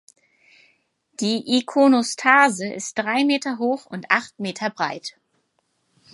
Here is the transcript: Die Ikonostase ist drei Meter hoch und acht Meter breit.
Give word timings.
Die 1.19 1.59
Ikonostase 1.59 2.67
ist 2.73 2.97
drei 2.97 3.23
Meter 3.23 3.59
hoch 3.59 3.85
und 3.85 4.09
acht 4.09 4.39
Meter 4.39 4.71
breit. 4.71 5.19